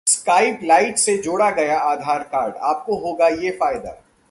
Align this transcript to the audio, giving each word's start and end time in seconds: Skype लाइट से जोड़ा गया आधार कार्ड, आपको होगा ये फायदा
Skype 0.07 0.63
लाइट 0.63 0.97
से 0.97 1.17
जोड़ा 1.17 1.49
गया 1.51 1.77
आधार 1.79 2.23
कार्ड, 2.23 2.55
आपको 2.55 2.95
होगा 2.97 3.27
ये 3.27 3.51
फायदा 3.51 3.91